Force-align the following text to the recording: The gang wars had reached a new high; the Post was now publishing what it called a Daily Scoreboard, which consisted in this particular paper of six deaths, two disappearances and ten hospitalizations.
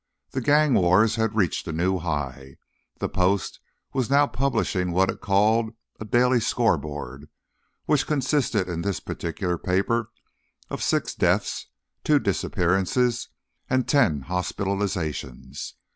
The 0.31 0.41
gang 0.41 0.73
wars 0.73 1.13
had 1.17 1.35
reached 1.35 1.67
a 1.67 1.71
new 1.71 1.99
high; 1.99 2.55
the 2.97 3.07
Post 3.07 3.59
was 3.93 4.09
now 4.09 4.25
publishing 4.25 4.89
what 4.91 5.11
it 5.11 5.21
called 5.21 5.75
a 5.99 6.05
Daily 6.05 6.39
Scoreboard, 6.39 7.29
which 7.85 8.07
consisted 8.07 8.67
in 8.67 8.81
this 8.81 8.99
particular 8.99 9.59
paper 9.59 10.09
of 10.71 10.81
six 10.81 11.13
deaths, 11.13 11.67
two 12.03 12.17
disappearances 12.17 13.29
and 13.69 13.87
ten 13.87 14.23
hospitalizations. 14.23 15.73